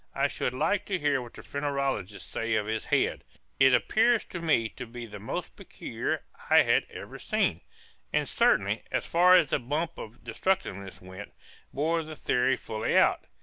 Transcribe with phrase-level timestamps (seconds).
[0.15, 3.23] I should like to hear what the phrenologists say of his head;
[3.59, 7.61] it appeared to me to be the most peculiar I had ever seen,
[8.11, 11.33] and certainly, as far as the bump of destructiveness went,
[11.71, 13.25] bore the theory fully out.